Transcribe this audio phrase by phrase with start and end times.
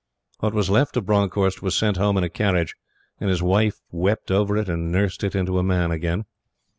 [0.39, 2.73] What was left of Bronckhorst was sent home in a carriage;
[3.19, 6.25] and his wife wept over it and nursed it into a man again.